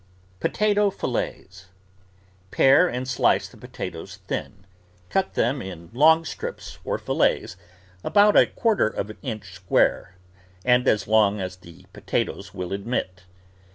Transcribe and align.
POTATO 0.39 0.89
FILLETS 0.89 1.67
Pare 2.49 2.87
and 2.87 3.07
slice 3.07 3.47
the 3.47 3.55
potatoes 3.55 4.17
thin; 4.27 4.65
cut 5.09 5.35
them 5.35 5.61
in 5.61 5.91
long 5.93 6.25
strips 6.25 6.79
or 6.83 6.97
fillets 6.97 7.55
about 8.03 8.35
a 8.35 8.47
quarter 8.47 8.87
of 8.87 9.11
an 9.11 9.17
inch 9.21 9.53
square 9.53 10.15
and 10.65 10.87
as 10.87 11.07
long 11.07 11.39
as 11.39 11.57
the 11.57 11.85
potatoes 11.93 12.51
will 12.51 12.73
admit. 12.73 13.25